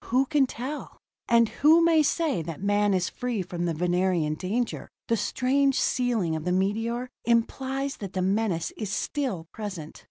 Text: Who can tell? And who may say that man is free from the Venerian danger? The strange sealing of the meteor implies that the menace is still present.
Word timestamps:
Who 0.05 0.25
can 0.25 0.47
tell? 0.47 0.97
And 1.29 1.47
who 1.47 1.85
may 1.85 2.01
say 2.01 2.41
that 2.41 2.59
man 2.63 2.91
is 2.95 3.07
free 3.07 3.43
from 3.43 3.65
the 3.65 3.73
Venerian 3.75 4.33
danger? 4.33 4.89
The 5.09 5.15
strange 5.15 5.79
sealing 5.79 6.35
of 6.35 6.43
the 6.43 6.51
meteor 6.51 7.07
implies 7.23 7.97
that 7.97 8.13
the 8.13 8.23
menace 8.23 8.71
is 8.75 8.89
still 8.91 9.45
present. 9.53 9.99